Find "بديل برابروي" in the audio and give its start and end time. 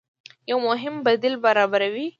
1.05-2.07